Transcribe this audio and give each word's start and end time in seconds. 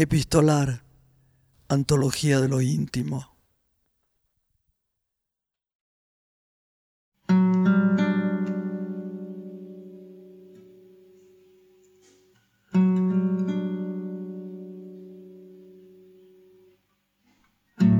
Epistolar, 0.00 0.84
Antología 1.68 2.40
de 2.40 2.48
lo 2.48 2.60
íntimo. 2.60 3.34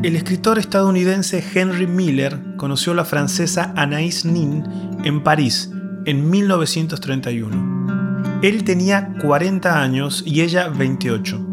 El 0.04 0.14
escritor 0.14 0.60
estadounidense 0.60 1.44
Henry 1.52 1.88
Miller 1.88 2.38
conoció 2.56 2.92
a 2.92 2.94
la 2.94 3.04
francesa 3.04 3.74
Anaïs 3.74 4.24
Nin 4.24 4.62
en 5.02 5.24
París 5.24 5.72
en 6.06 6.30
1931. 6.30 8.38
Él 8.44 8.62
tenía 8.62 9.16
40 9.20 9.82
años 9.82 10.22
y 10.24 10.42
ella 10.42 10.68
28. 10.68 11.47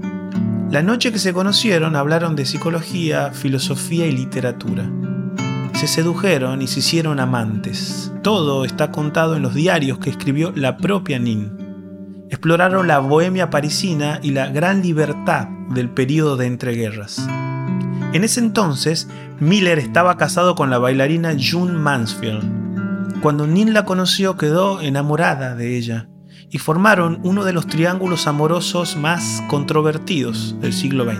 La 0.71 0.81
noche 0.81 1.11
que 1.11 1.19
se 1.19 1.31
conocieron 1.31 1.95
hablaron 1.95 2.35
de 2.35 2.45
psicología, 2.45 3.31
filosofía 3.31 4.07
y 4.07 4.11
literatura. 4.11 4.91
Se 5.73 5.87
sedujeron 5.87 6.61
y 6.63 6.67
se 6.67 6.79
hicieron 6.79 7.19
amantes. 7.19 8.11
Todo 8.23 8.65
está 8.65 8.91
contado 8.91 9.35
en 9.35 9.43
los 9.43 9.53
diarios 9.53 9.99
que 9.99 10.09
escribió 10.09 10.51
la 10.55 10.77
propia 10.77 11.19
Nin. 11.19 12.25
Exploraron 12.29 12.87
la 12.87 12.97
bohemia 12.97 13.51
parisina 13.51 14.19
y 14.23 14.31
la 14.31 14.47
gran 14.47 14.81
libertad 14.81 15.47
del 15.69 15.89
período 15.89 16.35
de 16.35 16.47
entreguerras. 16.47 17.25
En 18.13 18.23
ese 18.23 18.39
entonces, 18.39 19.07
Miller 19.39 19.77
estaba 19.77 20.17
casado 20.17 20.55
con 20.55 20.71
la 20.71 20.79
bailarina 20.79 21.35
June 21.39 21.73
Mansfield. 21.73 23.21
Cuando 23.21 23.45
Nin 23.45 23.73
la 23.73 23.85
conoció, 23.85 24.35
quedó 24.35 24.81
enamorada 24.81 25.55
de 25.55 25.77
ella 25.77 26.09
y 26.55 26.57
formaron 26.57 27.19
uno 27.23 27.43
de 27.43 27.51
los 27.51 27.67
triángulos 27.67 28.27
amorosos 28.27 28.95
más 28.95 29.43
controvertidos 29.49 30.55
del 30.61 30.71
siglo 30.71 31.03
XX. 31.03 31.19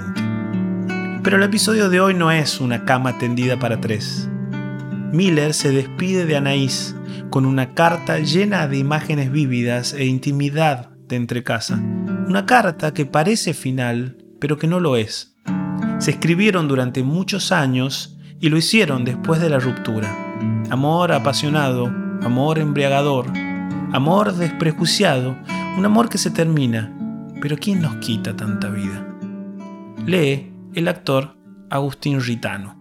Pero 1.24 1.36
el 1.36 1.44
episodio 1.44 1.90
de 1.90 2.00
hoy 2.00 2.14
no 2.14 2.32
es 2.32 2.62
una 2.62 2.86
cama 2.86 3.18
tendida 3.18 3.60
para 3.60 3.82
tres. 3.82 4.30
Miller 5.12 5.54
se 5.54 5.72
despide 5.72 6.26
de 6.26 6.38
Anaís 6.38 6.96
con 7.32 7.46
una 7.46 7.74
carta 7.74 8.20
llena 8.20 8.70
de 8.70 8.78
imágenes 8.78 9.30
vívidas 9.30 9.92
e 9.92 10.06
intimidad 10.06 10.92
de 11.10 11.18
entrecasa. 11.18 11.76
Una 11.76 12.46
carta 12.46 12.94
que 12.94 13.06
parece 13.06 13.54
final, 13.54 14.16
pero 14.40 14.58
que 14.58 14.68
no 14.68 14.80
lo 14.80 14.96
es 14.96 15.36
se 15.98 16.12
escribieron 16.12 16.70
durante 16.70 17.04
muchos 17.04 17.52
años 17.52 18.18
y 18.40 18.48
lo 18.48 18.56
hicieron 18.56 19.04
después 19.04 19.42
de 19.42 19.50
la 19.50 19.60
ruptura. 19.60 20.16
Amor 20.70 21.12
apasionado, 21.12 21.88
amor 22.22 22.58
embriagador, 22.58 23.28
amor 23.96 24.34
desprejuiciado, 24.34 25.38
un 25.78 25.86
amor 25.86 26.10
que 26.10 26.18
se 26.18 26.30
termina. 26.30 26.94
Pero 27.42 27.58
¿quién 27.58 27.82
nos 27.82 27.96
quita 27.98 28.36
tanta 28.36 28.70
vida? 28.70 29.06
Lee 30.06 30.52
el 30.74 30.88
actor 30.88 31.38
Agustín 31.70 32.22
Ritano. 32.22 32.76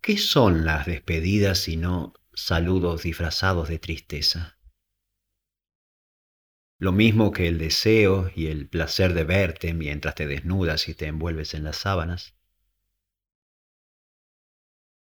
¿Qué 0.00 0.18
son 0.18 0.64
las 0.64 0.86
despedidas 0.86 1.58
sino 1.58 2.12
saludos 2.34 3.02
disfrazados 3.02 3.68
de 3.68 3.78
tristeza? 3.78 4.58
lo 6.78 6.90
mismo 6.90 7.30
que 7.30 7.46
el 7.46 7.58
deseo 7.58 8.28
y 8.34 8.48
el 8.48 8.68
placer 8.68 9.14
de 9.14 9.22
verte 9.22 9.72
mientras 9.72 10.16
te 10.16 10.26
desnudas 10.26 10.88
y 10.88 10.94
te 10.94 11.06
envuelves 11.06 11.54
en 11.54 11.62
las 11.62 11.76
sábanas. 11.76 12.34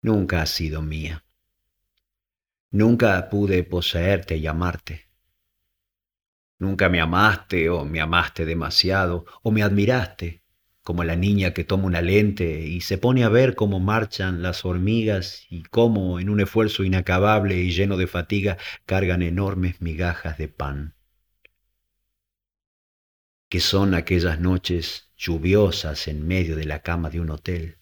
Nunca 0.02 0.42
has 0.42 0.50
sido 0.50 0.82
mía. 0.82 1.24
Nunca 2.70 3.28
pude 3.28 3.64
poseerte 3.64 4.36
y 4.36 4.46
amarte. 4.46 5.08
Nunca 6.58 6.88
me 6.88 7.00
amaste 7.00 7.68
o 7.70 7.84
me 7.84 8.00
amaste 8.00 8.44
demasiado 8.44 9.24
o 9.42 9.50
me 9.50 9.62
admiraste, 9.62 10.42
como 10.82 11.04
la 11.04 11.16
niña 11.16 11.52
que 11.52 11.64
toma 11.64 11.86
una 11.86 12.02
lente 12.02 12.66
y 12.66 12.80
se 12.80 12.98
pone 12.98 13.24
a 13.24 13.28
ver 13.28 13.54
cómo 13.54 13.80
marchan 13.80 14.42
las 14.42 14.64
hormigas 14.64 15.46
y 15.50 15.62
cómo 15.64 16.20
en 16.20 16.28
un 16.28 16.40
esfuerzo 16.40 16.84
inacabable 16.84 17.56
y 17.56 17.70
lleno 17.70 17.96
de 17.96 18.06
fatiga 18.06 18.58
cargan 18.86 19.22
enormes 19.22 19.80
migajas 19.80 20.38
de 20.38 20.48
pan 20.48 20.94
que 23.50 23.58
son 23.58 23.94
aquellas 23.94 24.38
noches 24.38 25.10
lluviosas 25.16 26.06
en 26.06 26.26
medio 26.26 26.54
de 26.54 26.66
la 26.66 26.82
cama 26.82 27.10
de 27.10 27.18
un 27.18 27.30
hotel. 27.30 27.79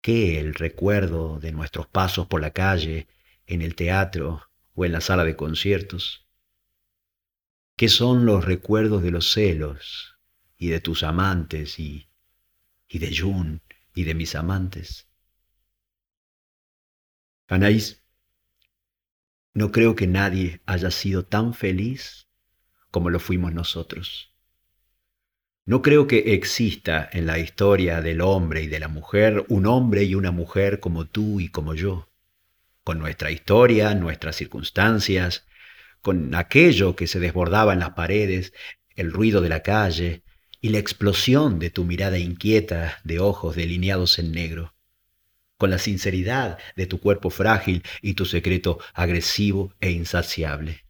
¿Qué 0.00 0.40
el 0.40 0.54
recuerdo 0.54 1.38
de 1.40 1.52
nuestros 1.52 1.86
pasos 1.86 2.26
por 2.26 2.40
la 2.40 2.52
calle, 2.52 3.06
en 3.46 3.60
el 3.60 3.74
teatro 3.74 4.48
o 4.74 4.84
en 4.86 4.92
la 4.92 5.00
sala 5.02 5.24
de 5.24 5.36
conciertos? 5.36 6.26
¿Qué 7.76 7.88
son 7.88 8.24
los 8.24 8.44
recuerdos 8.44 9.02
de 9.02 9.10
los 9.10 9.32
celos 9.32 10.16
y 10.56 10.68
de 10.68 10.80
tus 10.80 11.02
amantes 11.02 11.78
y, 11.78 12.08
y 12.88 12.98
de 12.98 13.14
June 13.14 13.60
y 13.94 14.04
de 14.04 14.14
mis 14.14 14.34
amantes? 14.34 15.06
Anaís, 17.48 18.02
no 19.52 19.70
creo 19.70 19.96
que 19.96 20.06
nadie 20.06 20.62
haya 20.64 20.90
sido 20.90 21.26
tan 21.26 21.52
feliz 21.52 22.28
como 22.90 23.10
lo 23.10 23.20
fuimos 23.20 23.52
nosotros. 23.52 24.32
No 25.66 25.82
creo 25.82 26.06
que 26.06 26.34
exista 26.34 27.08
en 27.12 27.26
la 27.26 27.38
historia 27.38 28.00
del 28.00 28.22
hombre 28.22 28.62
y 28.62 28.66
de 28.66 28.80
la 28.80 28.88
mujer 28.88 29.44
un 29.48 29.66
hombre 29.66 30.04
y 30.04 30.14
una 30.14 30.30
mujer 30.30 30.80
como 30.80 31.06
tú 31.06 31.38
y 31.38 31.48
como 31.48 31.74
yo, 31.74 32.08
con 32.82 32.98
nuestra 32.98 33.30
historia, 33.30 33.94
nuestras 33.94 34.36
circunstancias, 34.36 35.46
con 36.00 36.34
aquello 36.34 36.96
que 36.96 37.06
se 37.06 37.20
desbordaba 37.20 37.72
en 37.72 37.80
las 37.80 37.90
paredes, 37.90 38.52
el 38.96 39.12
ruido 39.12 39.40
de 39.40 39.50
la 39.50 39.62
calle 39.62 40.22
y 40.60 40.70
la 40.70 40.78
explosión 40.78 41.58
de 41.58 41.70
tu 41.70 41.84
mirada 41.84 42.18
inquieta 42.18 42.98
de 43.04 43.18
ojos 43.18 43.56
delineados 43.56 44.18
en 44.18 44.32
negro, 44.32 44.74
con 45.56 45.70
la 45.70 45.78
sinceridad 45.78 46.58
de 46.74 46.86
tu 46.86 47.00
cuerpo 47.00 47.30
frágil 47.30 47.82
y 48.02 48.14
tu 48.14 48.24
secreto 48.24 48.78
agresivo 48.94 49.74
e 49.80 49.90
insaciable. 49.90 50.84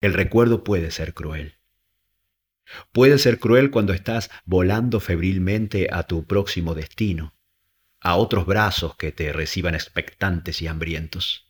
El 0.00 0.14
recuerdo 0.14 0.62
puede 0.62 0.90
ser 0.90 1.14
cruel. 1.14 1.56
Puede 2.92 3.18
ser 3.18 3.38
cruel 3.38 3.70
cuando 3.70 3.92
estás 3.92 4.30
volando 4.44 5.00
febrilmente 5.00 5.88
a 5.90 6.04
tu 6.04 6.26
próximo 6.26 6.74
destino, 6.74 7.34
a 8.00 8.16
otros 8.16 8.46
brazos 8.46 8.96
que 8.96 9.12
te 9.12 9.32
reciban 9.32 9.74
expectantes 9.74 10.62
y 10.62 10.66
hambrientos. 10.66 11.46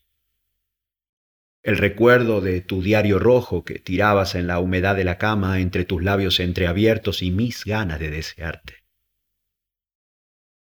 El 1.62 1.78
recuerdo 1.78 2.40
de 2.40 2.60
tu 2.60 2.80
diario 2.80 3.18
rojo 3.18 3.64
que 3.64 3.80
tirabas 3.80 4.36
en 4.36 4.46
la 4.46 4.60
humedad 4.60 4.94
de 4.94 5.02
la 5.02 5.18
cama 5.18 5.58
entre 5.58 5.84
tus 5.84 6.02
labios 6.02 6.38
entreabiertos 6.38 7.22
y 7.22 7.32
mis 7.32 7.64
ganas 7.64 7.98
de 7.98 8.10
desearte. 8.10 8.84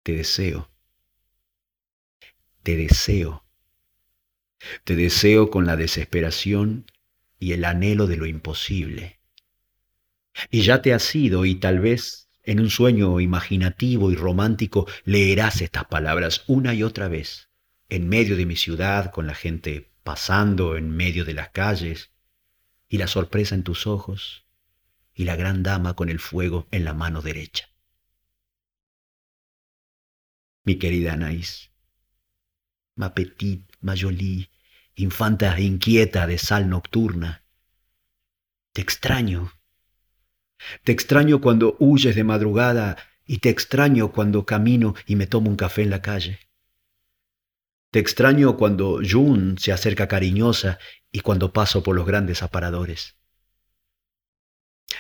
Te 0.04 0.14
deseo. 0.14 0.70
Te 2.64 2.78
deseo. 2.78 3.44
Te 4.86 4.96
deseo 4.96 5.50
con 5.50 5.66
la 5.66 5.76
desesperación 5.76 6.86
y 7.40 7.52
el 7.52 7.66
anhelo 7.66 8.08
de 8.08 8.16
lo 8.16 8.26
imposible. 8.26 9.15
Y 10.50 10.62
ya 10.62 10.82
te 10.82 10.94
has 10.94 11.16
ido 11.16 11.46
y 11.46 11.56
tal 11.56 11.80
vez 11.80 12.30
en 12.44 12.60
un 12.60 12.70
sueño 12.70 13.20
imaginativo 13.20 14.12
y 14.12 14.16
romántico 14.16 14.88
leerás 15.04 15.62
estas 15.62 15.86
palabras 15.86 16.44
una 16.48 16.74
y 16.74 16.84
otra 16.84 17.08
vez, 17.08 17.50
en 17.90 18.08
medio 18.08 18.38
de 18.38 18.46
mi 18.46 18.56
ciudad, 18.56 19.12
con 19.12 19.28
la 19.28 19.36
gente 19.36 19.92
pasando 20.04 20.78
en 20.78 20.92
medio 20.92 21.26
de 21.26 21.34
las 21.34 21.50
calles, 21.50 22.12
y 22.88 22.98
la 22.98 23.08
sorpresa 23.08 23.56
en 23.56 23.64
tus 23.64 23.88
ojos, 23.88 24.46
y 25.14 25.24
la 25.24 25.36
gran 25.36 25.64
dama 25.64 25.96
con 25.96 26.10
el 26.10 26.20
fuego 26.20 26.68
en 26.72 26.86
la 26.86 26.94
mano 26.94 27.22
derecha. 27.22 27.70
Mi 30.64 30.78
querida 30.78 31.14
Anaís, 31.14 31.72
ma 32.96 33.14
petite, 33.14 33.74
ma 33.82 33.96
infanta 34.96 35.60
inquieta 35.60 36.28
de 36.28 36.38
sal 36.38 36.70
nocturna. 36.70 37.44
Te 38.74 38.82
extraño. 38.82 39.55
Te 40.84 40.92
extraño 40.92 41.42
cuando 41.42 41.76
huyes 41.80 42.16
de 42.16 42.24
madrugada 42.24 42.98
y 43.26 43.40
te 43.40 43.50
extraño 43.50 44.12
cuando 44.12 44.46
camino 44.46 44.96
y 45.06 45.16
me 45.16 45.28
tomo 45.28 45.50
un 45.50 45.56
café 45.56 45.82
en 45.82 45.90
la 45.90 46.02
calle. 46.02 46.40
Te 47.92 48.00
extraño 48.00 48.58
cuando 48.58 49.00
June 49.10 49.56
se 49.58 49.72
acerca 49.72 50.08
cariñosa 50.08 50.80
y 51.12 51.22
cuando 51.22 51.54
paso 51.54 51.82
por 51.82 51.96
los 51.96 52.06
grandes 52.06 52.44
aparadores. 52.44 53.16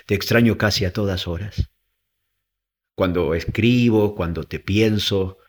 Te 0.05 0.15
extraño 0.15 0.57
casi 0.57 0.85
a 0.85 0.93
todas 0.93 1.27
horas. 1.27 1.69
Cuando 2.95 3.35
escribo, 3.35 4.15
cuando 4.15 4.43
te 4.45 4.59
pienso, 4.59 5.39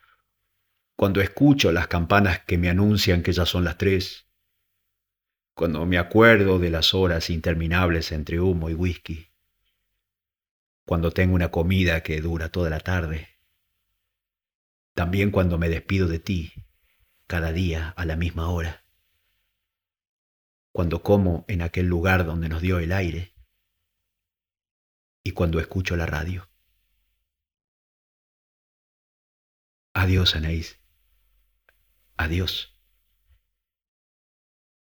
cuando 0.96 1.20
escucho 1.20 1.70
las 1.72 1.86
campanas 1.86 2.40
que 2.40 2.58
me 2.58 2.68
anuncian 2.68 3.22
que 3.22 3.32
ya 3.32 3.46
son 3.46 3.64
las 3.64 3.78
tres, 3.78 4.26
cuando 5.54 5.86
me 5.86 5.98
acuerdo 5.98 6.58
de 6.58 6.70
las 6.70 6.94
horas 6.94 7.30
interminables 7.30 8.12
entre 8.12 8.40
humo 8.40 8.68
y 8.70 8.74
whisky, 8.74 9.30
cuando 10.86 11.10
tengo 11.10 11.34
una 11.34 11.50
comida 11.50 12.02
que 12.02 12.20
dura 12.22 12.50
toda 12.50 12.70
la 12.70 12.80
tarde, 12.80 13.28
también 14.94 15.30
cuando 15.30 15.58
me 15.58 15.68
despido 15.68 16.08
de 16.08 16.20
ti 16.20 16.54
cada 17.26 17.52
día 17.52 17.90
a 17.90 18.06
la 18.06 18.16
misma 18.16 18.48
hora. 18.48 18.86
cuando 20.76 21.02
como 21.02 21.46
en 21.48 21.62
aquel 21.62 21.86
lugar 21.86 22.26
donde 22.26 22.50
nos 22.50 22.60
dio 22.60 22.78
el 22.80 22.92
aire 22.92 23.34
y 25.24 25.30
cuando 25.32 25.58
escucho 25.58 25.96
la 25.96 26.04
radio. 26.04 26.50
Adiós, 29.94 30.36
Anaís. 30.36 30.78
Adiós. 32.18 32.78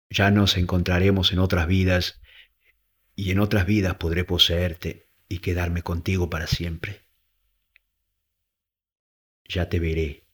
Ya 0.09 0.31
nos 0.31 0.55
encontraremos 0.55 1.33
en 1.33 1.39
otras 1.39 1.67
vidas 1.67 2.21
y 3.13 3.31
en 3.31 3.41
otras 3.41 3.65
vidas 3.65 3.95
podré 3.95 4.23
poseerte 4.23 5.02
y 5.33 5.39
quedarme 5.39 5.81
contigo 5.81 6.29
para 6.29 6.45
siempre. 6.45 7.01
Ya 9.45 9.67
te 9.67 9.79
veré 9.79 10.27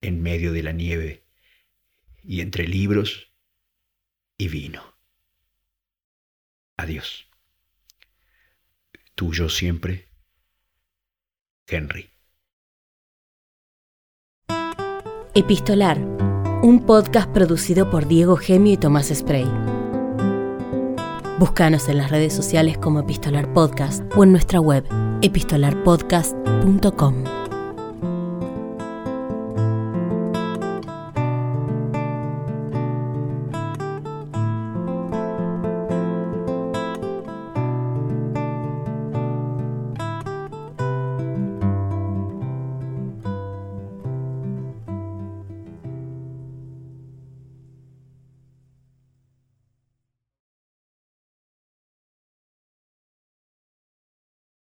en 0.00 0.22
medio 0.22 0.52
de 0.54 0.62
la 0.62 0.72
nieve 0.72 1.26
y 2.22 2.40
entre 2.40 2.66
libros 2.66 3.32
y 4.38 4.48
vino. 4.48 4.82
Adiós. 6.78 7.28
Tuyo 9.14 9.50
siempre, 9.50 10.08
Henry. 11.66 12.10
Epistolar, 15.34 15.98
un 16.62 16.84
podcast 16.86 17.30
producido 17.30 17.90
por 17.90 18.08
Diego 18.08 18.36
Gemio 18.36 18.72
y 18.72 18.76
Tomás 18.78 19.08
Spray. 19.14 19.46
Búscanos 21.38 21.90
en 21.90 21.98
las 21.98 22.10
redes 22.10 22.32
sociales 22.32 22.78
como 22.78 23.00
Epistolar 23.00 23.52
Podcast 23.52 24.02
o 24.16 24.24
en 24.24 24.32
nuestra 24.32 24.58
web 24.58 24.86
epistolarpodcast.com. 25.20 27.45